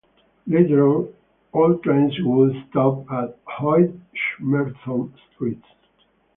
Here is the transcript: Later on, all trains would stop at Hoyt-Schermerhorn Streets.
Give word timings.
Later 0.47 0.83
on, 0.87 1.13
all 1.53 1.77
trains 1.77 2.15
would 2.21 2.55
stop 2.71 3.05
at 3.11 3.37
Hoyt-Schermerhorn 3.45 5.13
Streets. 5.31 5.67